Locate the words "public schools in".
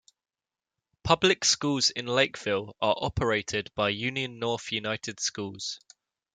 1.03-2.07